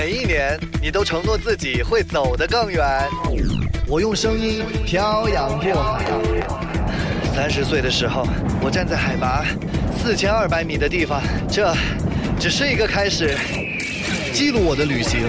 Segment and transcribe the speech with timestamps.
[0.00, 2.86] 每一年你都承诺自己会走得更远。
[3.84, 6.04] 我用声音漂洋过海。
[7.34, 8.24] 三十岁的时候，
[8.62, 9.44] 我站在海拔
[10.00, 11.20] 四千二百米的地方，
[11.50, 11.74] 这
[12.38, 13.36] 只是一个开始，
[14.32, 15.28] 记录我的旅行。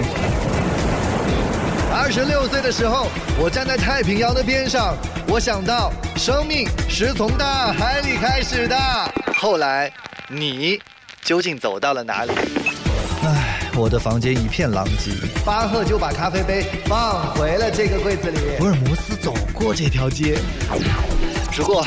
[1.92, 3.08] 二十六岁的时候，
[3.40, 4.96] 我站在太平洋的边上，
[5.26, 8.76] 我想到生命是从大海里开始的。
[9.34, 9.92] 后来，
[10.28, 10.80] 你
[11.22, 12.30] 究竟走到了哪里？
[13.72, 15.12] 唉，我的房间一片狼藉。
[15.44, 18.38] 巴赫就把咖啡杯放回了这个柜子里。
[18.58, 20.38] 福尔摩斯走过这条街。
[21.56, 21.84] 如果，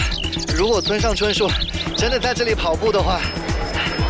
[0.55, 1.49] 如果村上春树
[1.95, 3.19] 真的在这里跑步的话，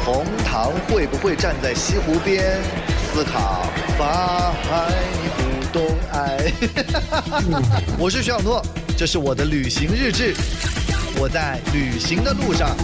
[0.06, 2.62] 冯唐会不会站在西湖边
[3.14, 3.64] 思考
[3.98, 4.94] 法海
[5.38, 6.52] 不懂爱？
[7.98, 8.64] 我是徐小诺，
[8.98, 10.34] 这是我的旅行日志。
[11.18, 12.76] 我在旅行的路上。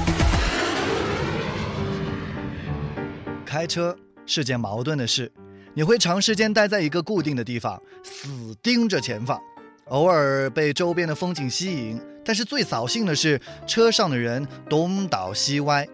[3.45, 3.95] 开车
[4.29, 5.31] 是件矛盾的事，
[5.73, 9.41] 你会长时间待在一个固定的地方，死盯着前方，
[9.85, 15.87] 偶尔被周边的风景吸引，但是最扫兴的是车上的人东倒西歪，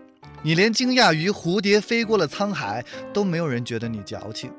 [0.44, 4.52] 你连惊讶于蝴蝶飞过了沧海都没有人觉得你矫情。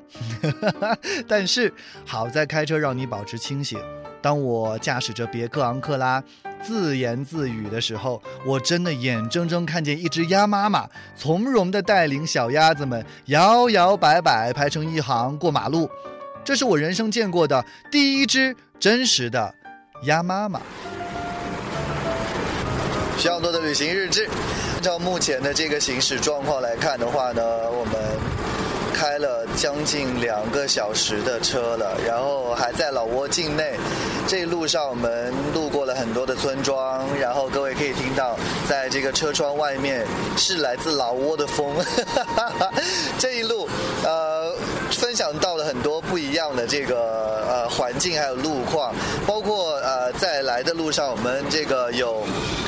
[1.29, 1.71] 但是
[2.03, 3.79] 好在开车让你保持清醒。
[4.23, 6.23] 当我驾驶着别克昂克拉。
[6.63, 15.89] 自言自语的时候，我真的眼睁睁看见一只鸭妈妈从容地带领小鸭子们摇摇摆摆排成一行过马路。
[16.43, 19.53] 这是我人生见过的第一只真实的
[20.03, 20.61] 鸭妈妈。
[23.17, 24.29] 需要多的旅行日志，
[24.75, 27.93] 按照目前的这个行驶状况来看的话呢，我们
[28.97, 33.75] 开了将近两个小时的车了，然后还在老挝境内。
[34.27, 38.35] 这一路上我们路过了很多的村庄，然后各位可以听到，
[38.67, 40.03] 在这个车窗外面
[40.35, 41.75] 是来自老挝的风。
[43.19, 43.69] 这一路，
[44.03, 44.26] 呃，
[44.91, 48.93] 分享到了很多不一样的这个呃环境还有路况，
[49.25, 52.23] 包括呃在来的路上，我们这个有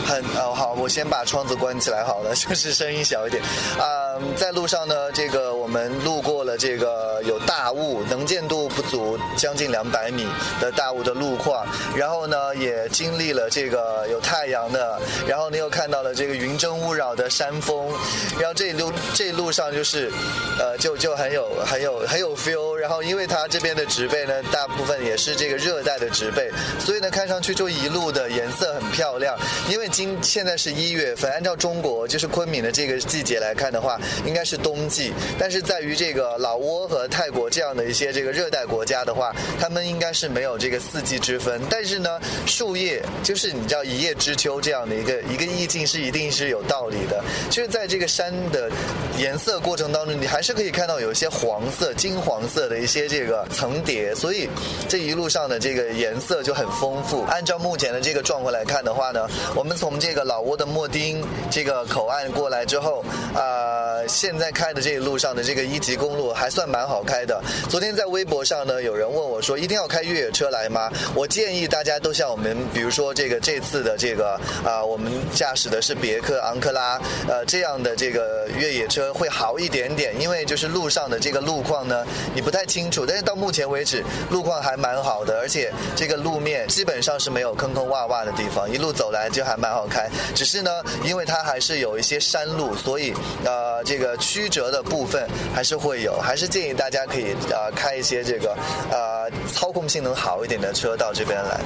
[0.05, 3.41] 很呃好，我先把窗子关起来好了， 就是声音小一点。
[3.77, 10.27] 啊，在路上呢，这个我们路过了这个有大雾，能见度不足将近两百米
[10.59, 11.65] 的大雾的路况。
[11.95, 17.89] 然后呢，也经历了这个有太阳的，然后你又看到了这个云蒸雾绕的山峰，
[18.37, 20.11] 然后这路这路上就是，
[20.59, 22.75] 呃，就就很有很有很有 feel。
[22.75, 26.49] 然后因为它这边的植被呢，大部分也是这个热带的植被，
[26.79, 29.37] 所以呢，看上去就一路的颜色很漂亮。
[29.69, 35.11] 因为今现在是一月份，按照中国就是昆明的这个季节来看的话，应该是冬季。
[35.37, 41.37] 但是在于这个老挝和泰国这样的一些这个热带国家的话，他们应该是没有这个四季之。
[41.39, 47.23] 分，但是呢，树叶就是你知道一叶知秋这样的一个一个意境是一定是有道理的。
[47.49, 48.69] 就是在这个山的
[49.17, 54.47] 颜色过程当中，你还是可以看到有一些黄色、金黄色的一些这个层叠，所以
[54.87, 57.23] 这一路上的这个颜色就很丰富。
[57.23, 61.21] 按照目前的这个状况来看的话呢，我们从这个老挝的莫丁
[61.51, 63.03] 这个口岸过来之后，
[63.35, 67.41] 啊，现在开的这一路上的这个一级公路还算蛮好开的。
[67.69, 71.29] 昨天在微博上呢，有人问我说：“一定要开越野车来吗？”我。
[71.29, 74.31] 建议大家都像我们，比如说这个这次的这个
[74.65, 90.09] 啊，我们驾驶的是别克昂克拉，呃，这样的这个越野车会好一点点，因为就是路上的这个路况呢，你不太清楚，但是到目前为止路况还蛮好的，而且这个路面基本上是没有坑坑洼洼的地方，一路走来就还蛮好开。
[90.33, 90.71] 只是呢，
[91.03, 93.13] 因为它还是有一些山路，所以
[93.43, 98.55] 呃，这个曲折的部分还是会有，还是建议大家可以呃开一些这个
[98.89, 101.09] 呃操控性能好一点的车到。
[101.11, 101.59] 这边来，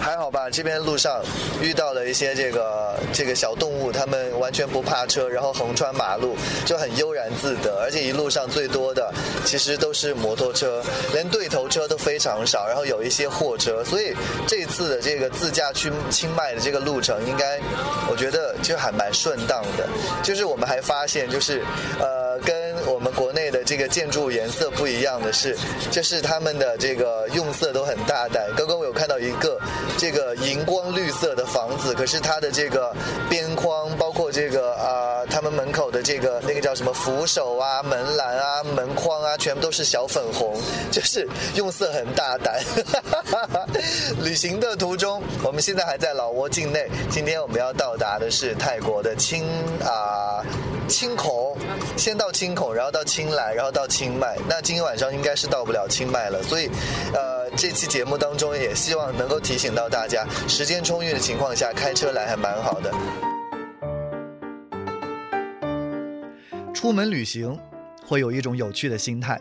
[0.00, 0.50] 还好吧？
[0.50, 1.22] 这边路上
[1.62, 7.80] 遇到了一些这个这个小动物，它们完全不怕车，然后横穿马路就很悠然自得。
[7.82, 9.12] 而且一路上最多的
[9.46, 13.84] 其实都是摩托车，连对头车都非常少，然后有一些货车。
[13.84, 14.14] 所以
[14.46, 17.60] 这次的这个自驾去清迈的这个路程，应该
[18.10, 19.88] 我觉得就还蛮顺当的。
[20.22, 21.62] 就是我们还发现，就是
[22.00, 25.56] 呃，跟我们国内的这个建筑颜色不一样的是，
[25.90, 28.46] 就是他们的这个用色都很大胆。
[28.56, 28.92] 刚刚我有。
[28.92, 29.58] 看到一个
[29.98, 32.94] 这个荧光绿色的房子，可是它的这个
[33.28, 40.54] 边框，包括这个啊，他们门口的这个那个叫什么扶手啊、门栏啊、门框啊，全部都是小粉红，
[40.90, 42.62] 就是用色很大胆。
[44.22, 49.42] 旅行的途中，我们现在还在老挝境内，今天我们要到达的是泰国的青
[49.82, 50.44] 啊
[50.86, 51.56] 青孔，
[51.96, 54.36] 先到青孔，然后到青莱，然后到清迈。
[54.48, 56.70] 那今天晚上应该是到不了清迈了，所以
[57.12, 57.42] 呃。
[57.54, 62.90] 这期节目当中，也希望能够提醒到大家，时间充裕的情况下，开车来还蛮好的。
[66.72, 67.54] 出门旅行，
[68.06, 69.38] 会有一种有趣的心态，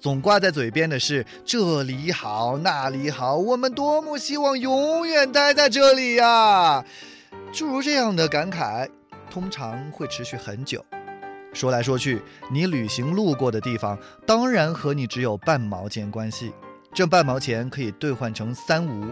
[0.00, 6.82] 总挂在嘴边的是这里好那里好，我们多么希望永远待在这里呀！
[7.52, 8.88] 诸如这样的感慨，
[9.30, 10.82] 通常会持续很久。
[11.52, 12.20] 说来说去，
[12.50, 16.52] 你旅行路过的地方，当然和你只有半毛钱关系。
[16.94, 19.06] 这半毛钱可以兑换成三无：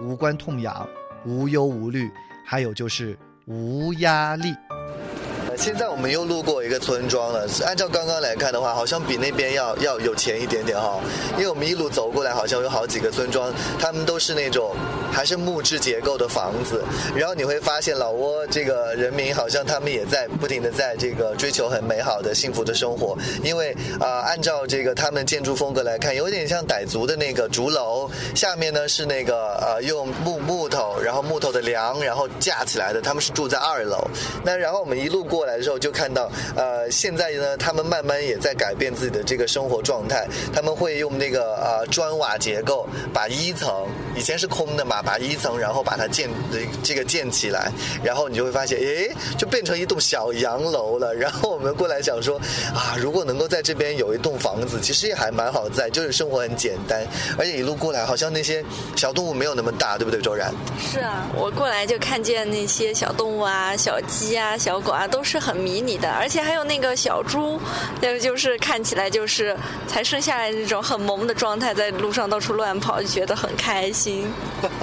[0.00, 0.88] 无关痛痒、
[1.24, 2.10] 无忧无虑，
[2.46, 4.54] 还有就是无压力。
[5.60, 7.46] 现在我们又路过一个村庄了。
[7.66, 10.98] 按照刚刚来看的话，好像比那边要要有钱一点点哈。
[11.36, 14.74] 因为我们一路走过来，好像有好几个村庄，他们都是那种
[15.12, 16.82] 还是木质结构的房子。
[17.14, 23.14] 然后你会发现，老挝这个人民好像他们也在不停的在这个追求很美好的幸福的生活。
[23.42, 33.00] 因为啊，按照这个他们建筑风格来看，有点像傣族的那个竹楼，下面呢是那个呃用木木头，然后木头的梁，然后架起来的。
[33.02, 34.02] 他们是住在二楼。
[34.42, 35.49] 那然后我们一路过来。
[35.50, 40.26] 来的时候就看到，呃，现在呢，他们慢慢也在改变自己的这个生活状态。
[40.52, 46.28] 他们会用那个呃砖瓦结构，把一层以前是空的嘛，把一层然后把它建
[46.84, 47.70] 这个建起来，
[48.04, 51.12] 然后你就会发现，诶，就变成一栋小洋楼了。
[51.14, 52.38] 然后我们过来想说，
[52.74, 57.04] 啊，如果能够在这边有一栋房子，其实也还蛮好在，就是生活很简单，
[57.36, 58.64] 而且一路过来好像那些
[58.94, 60.54] 小动物没有那么大，对不对，周然？
[60.78, 65.39] 是啊，我过来就看见那些小动物啊，小鸡啊，小狗啊，都是。
[65.40, 67.58] 很迷你的，而且还有那个小猪，
[68.00, 69.56] 那个就是看起来就是
[69.88, 74.26] 才生下来那种很萌的状态，在路上到处乱跑，就觉得很开心。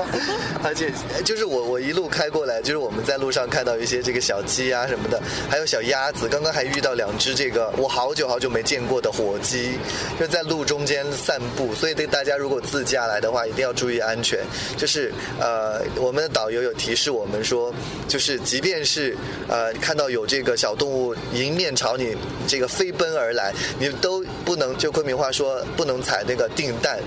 [0.63, 0.91] 而且
[1.23, 6.27] 就是我我一路开过来，就是我们在路上看到一些这个小鸡啊什么的，还有小鸭子。
[6.27, 9.77] 刚刚还遇到两只这个我好久好久没见过的火鸡，
[10.19, 11.75] 就在路中间散步。
[11.75, 14.39] 所以对大家如果自驾来的话，一定要注意安全。
[14.75, 17.73] 就是呃，我们的导游有提示我们说，
[18.07, 19.15] 就是即便是
[19.47, 20.47] 呃看到有这这。
[20.47, 22.15] 个小动物迎面朝你
[22.47, 26.99] 这个飞奔而来，你都不能就昆明话说不能踩那个定蛋，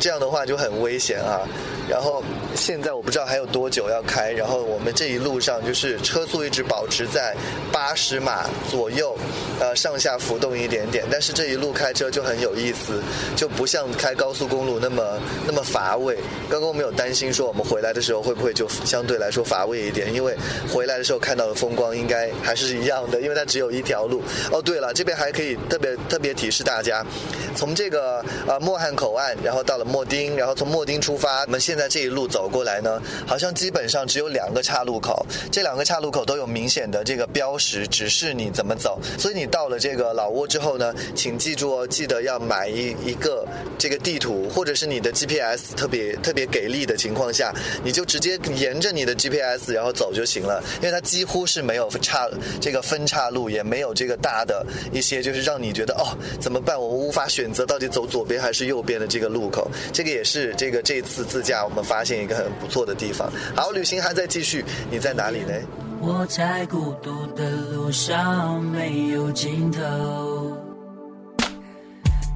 [0.00, 1.40] 这样的话就很危险啊。
[1.88, 2.22] 然后
[2.56, 7.34] 现在我不知道还有多久要开，然后我们这一路上就是车速一直保持在
[7.72, 9.16] 八十码左右，
[9.60, 11.04] 呃上下浮动一点点。
[11.10, 13.00] 但是这一路开车就很有意思，
[13.36, 16.18] 就不像开高速公路那么那么乏味。
[16.50, 20.36] 刚刚我们有担心说我们回来的时候会不会就相对来说乏味一点，因为
[20.68, 24.20] 回来的时候看到的风光应该还是一样的，因为它只有一条路。
[24.50, 27.06] 哦对了，这边还可以特别特别提示大家，
[27.54, 39.00] 从这个呃莫汉口岸，然后到了莫丁，然后从莫丁出发，我们现在这一路走过来呢，好像基本上只有两个岔路口，这两个岔路口都有明显的这个标识，指示你怎么走。
[39.18, 43.46] 所以你到了这个老挝之后呢，请记住哦，记得要买一一个
[43.78, 47.54] 这个地图，或者是你的 GPS 特别特别给力的情况下，
[47.84, 52.28] 你就直接沿着你的 GPS 然后走就行了，因为它几乎是没有岔
[52.60, 59.70] 这个分岔路，也没有这个大的一些就是让你觉得哦怎么办，我们无法选择到底走左边还是右边的这个路口。
[59.92, 61.64] 这个也是这个这次自驾。
[61.64, 63.30] 我们发现一个很不错的地方。
[63.54, 64.64] 好，旅行还在继续。
[64.90, 65.52] 你在哪里呢？
[66.00, 70.52] 我在孤独的路上没有尽头。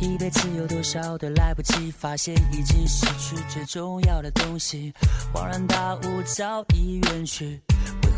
[0.00, 4.94] 一辈子有多少的来不及，发现已经失去最重要的东西，
[5.34, 7.60] 恍然大悟早已远去。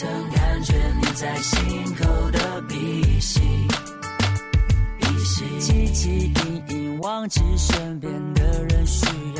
[0.00, 3.38] 曾感觉你在心口的鼻息，
[4.98, 5.44] 鼻息。
[5.60, 6.08] 汲汲
[6.46, 9.04] 营营忘记身边的人需
[9.36, 9.39] 要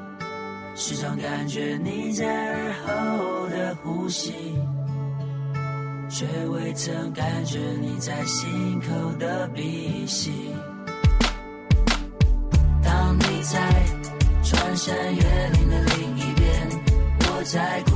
[0.83, 4.33] 时常感觉你在耳后的呼吸，
[6.09, 10.31] 却未曾感觉你在心口的鼻息。
[12.83, 13.59] 当你在
[14.43, 16.67] 穿山越岭的另一边，
[17.27, 17.90] 我在。